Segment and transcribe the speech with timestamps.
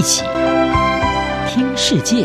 [0.00, 0.24] 一起
[1.46, 2.24] 听世界，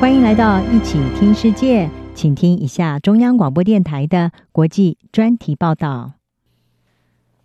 [0.00, 6.12] 欢迎来到一起听世界，请听一下中央广播电台的国际专题报道。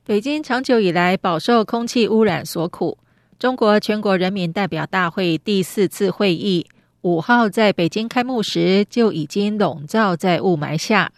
[0.05, 2.99] 北京长久以来饱受空气污染所苦，
[3.39, 6.67] 中国全国人民代表大会第四次会议
[7.01, 11.11] 五号在北京开幕时就已经笼罩在雾霾下。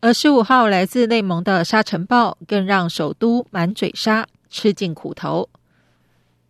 [0.00, 5.48] 而十五号来自内蒙的沙尘暴，更让首都满嘴沙，吃尽苦头。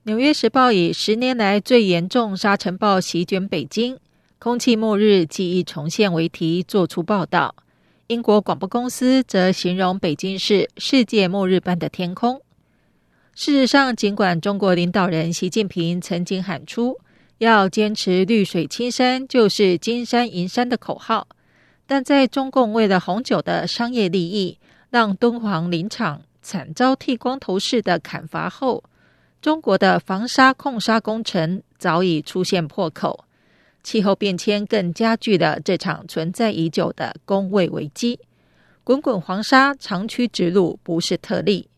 [0.03, 3.97] 纽约时报以十年来最严重沙尘暴席卷北京，
[4.41, 7.55] 空气末日记忆重现为题作出报道。
[8.09, 12.43] 英国广播公司则形容北京是世界末日般的天空。
[13.35, 16.99] 事实上，尽管中国领导人习近平曾经喊出
[17.39, 21.29] 要坚持绿水青山就是金山银山的口号。
[21.87, 24.59] 但在中共为了红酒的商业利益，
[24.91, 28.83] 让敦煌林场惨遭剃光头式的砍伐后，
[29.41, 33.25] 中国的防沙控沙工程早已出现破口，
[33.83, 38.21] 气候变迁更加剧了这场存在已久的工位危机。
[38.85, 41.69] 滚滚黄沙长驱直入不是特例。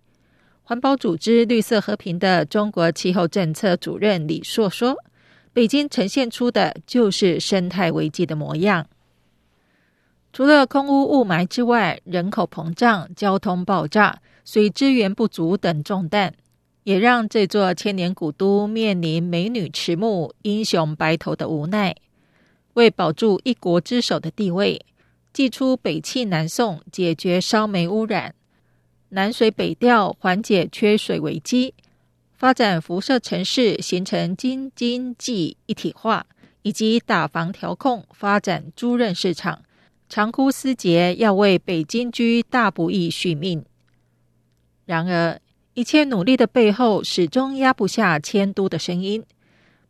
[0.62, 4.96] 环保组织绿色和平的中国气候政策主任李硕说
[5.52, 8.86] ：“北京呈现出的就是生态危机的模样。”
[10.33, 16.34] 除了空污雾霾之外，人口膨胀、交通爆炸、水资源不足等重担，
[16.83, 21.97] 也让这座千年古都面临美女迟暮、英雄白头的无奈。
[22.75, 24.84] 为保住一国之首的地位，
[25.33, 28.33] 祭出北气南送，解决烧煤污染；
[29.11, 31.73] 南水北调，缓解缺水危机；
[32.34, 36.27] 发展辐射城市，形成京津冀一体化，
[36.62, 39.62] 以及打房调控，发展租赁市场。
[40.08, 43.64] 长枯思竭，要为北京居大不易续命。
[44.86, 45.40] 然而，
[45.74, 49.24] 一切努力的背后，始终压不下迁都的声音。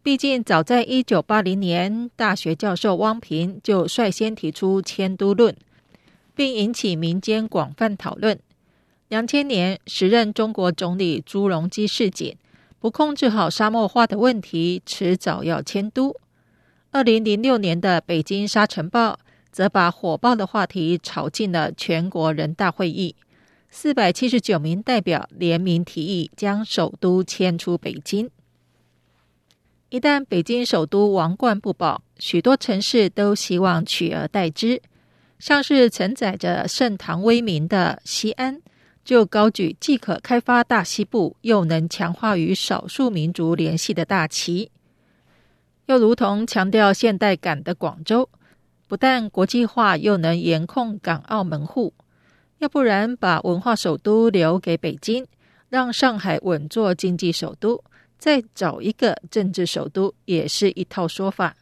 [0.02, 5.56] 毕竟，早在一九八零年，大学教授汪平就率先提出迁都论，
[6.34, 8.38] 并引起民间广泛讨论。
[9.08, 12.36] 两千年，时任中国总理朱镕基示警，
[12.78, 16.14] 不控制好沙漠化的问题，迟早要迁都。
[16.92, 19.18] 二零零六年的北京沙尘暴。
[19.54, 23.14] 则把火爆的话题炒进了全国人大会议，
[23.77, 28.30] 四百七十九名代表联名提议将首都迁出北京。
[29.89, 34.80] 一旦北京首都王冠不保，许多城市都希望取而代之，
[35.40, 38.63] 像是承载着盛唐威名的西安，
[39.05, 44.70] 就高举既可开发大西部，又能强化与少数民族联系的大旗；
[45.86, 48.30] 又如同强调现代感的广州。
[48.86, 51.92] 不但国际化，又能严控港澳门户，
[52.58, 55.26] 要不然把文化首都留给北京，
[55.68, 57.82] 让上海稳坐经济首都，
[58.18, 61.56] 再找一个政治首都，也是一套说法。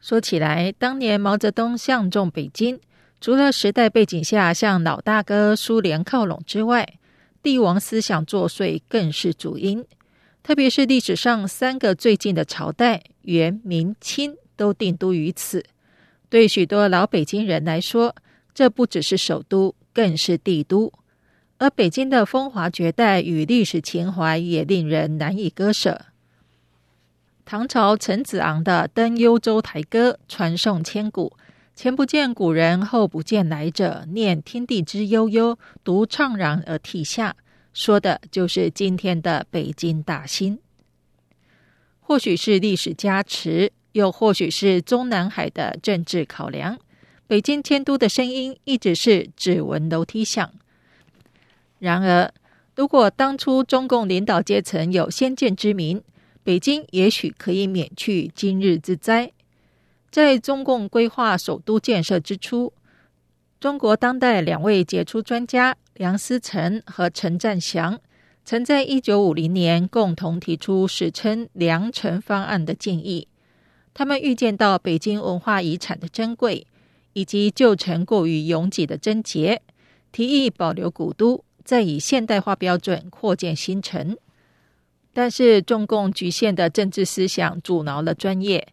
[0.00, 2.78] 说起来，当年毛泽东相中北京，
[3.20, 6.98] 除了时代背景下向老大哥苏联靠拢之外，
[7.42, 9.84] 帝王思想作祟更是主因。
[10.42, 15.64] 特别是历史上三个最近的朝代元、明、清，都定都于此。
[16.28, 18.14] 对许多老北京人来说，
[18.54, 20.92] 这不只是首都，更是帝都。
[21.58, 26.06] 而北京的风华绝代与历史情怀也令人难以割舍。
[27.44, 31.36] 唐朝陈子昂的《登幽州台歌》传颂千古
[31.74, 37.36] ，“前不见古人，后不见来者，念天地之悠悠，独怆然而涕下”，
[37.74, 40.58] 说的就是今天的北京大兴。
[42.00, 43.72] 或许是历史加持。
[43.94, 46.76] 又或许是中南海的政治考量，
[47.26, 50.52] 北京迁都的声音一直是只闻楼梯响。
[51.78, 52.32] 然而，
[52.76, 56.02] 如果当初中共领导阶层有先见之明，
[56.42, 59.32] 北京也许可以免去今日之灾。
[60.10, 62.72] 在中共规划首都建设之初，
[63.58, 67.98] 中国当代两位杰出专家梁思成和陈占祥，
[68.44, 73.26] 曾在一九五零年共同提出史称“梁陈方案”的建议。
[73.94, 76.66] 他们预见到北京文化遗产的珍贵，
[77.14, 79.62] 以及旧城过于拥挤的症结，
[80.12, 84.16] 提议保留古都，再以现代化标准扩建新城。
[85.12, 88.68] 但是中共局限的政治思想阻挠了专业。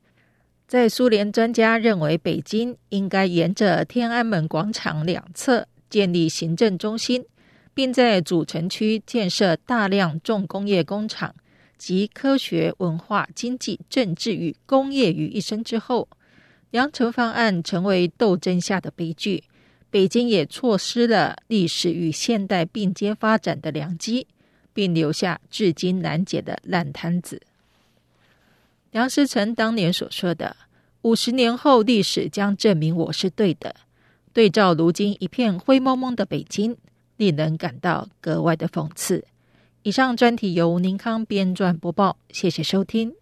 [0.67, 7.25] 在苏联专家认为，北京应该沿着天安门广场两侧建立行政中心，
[7.73, 11.35] 并在主城区建设大量重工业工厂。
[11.77, 16.07] 集科学、文化、经济、政治与工业于一身之后，
[16.71, 19.43] 羊城方案成为斗争下的悲剧。
[19.89, 24.25] 北京也错失了历史与现代并肩发展的良机，
[24.73, 27.41] 并留下至今难解的烂摊子。
[28.91, 30.55] 梁思成当年所说的
[31.03, 33.75] “五十年后，历史将证明我是对的”，
[34.31, 36.77] 对照如今一片灰蒙蒙的北京，
[37.17, 39.25] 令人感到格外的讽刺。
[39.83, 43.20] 以上专题由宁康编撰播报，谢谢收听。